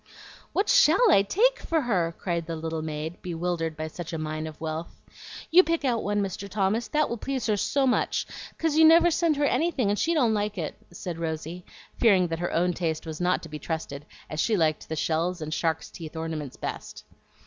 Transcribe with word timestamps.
"What 0.51 0.67
SHALL 0.67 1.11
I 1.11 1.21
take 1.21 1.59
for 1.59 1.81
her?" 1.81 2.15
cried 2.17 2.47
the 2.47 2.55
little 2.55 2.81
maid, 2.81 3.21
bewildered 3.21 3.77
by 3.77 3.85
such 3.87 4.13
a 4.13 4.17
mine 4.17 4.47
of 4.47 4.59
wealth. 4.59 4.99
"You 5.51 5.61
pick 5.63 5.85
out 5.85 6.01
one, 6.01 6.23
Mr. 6.23 6.49
Thomas, 6.49 6.87
that 6.87 7.07
will 7.07 7.17
please 7.19 7.45
her 7.45 7.55
so 7.55 7.85
much, 7.85 8.25
'cause 8.57 8.75
you 8.75 8.83
never 8.83 9.11
send 9.11 9.35
her 9.37 9.45
anything, 9.45 9.91
and 9.91 9.99
she 9.99 10.15
don't 10.15 10.33
like 10.33 10.57
it," 10.57 10.73
said 10.89 11.19
Rosy, 11.19 11.65
fearing 11.99 12.29
that 12.29 12.39
her 12.39 12.51
own 12.51 12.73
taste 12.73 13.05
was 13.05 13.21
not 13.21 13.43
to 13.43 13.49
be 13.49 13.59
trusted, 13.59 14.07
as 14.27 14.39
she 14.39 14.57
liked 14.57 14.89
the 14.89 14.95
shells 14.95 15.39
and 15.39 15.53
shark's 15.53 15.91
teeth 15.91 16.15
ornaments 16.15 16.57
best. 16.57 17.03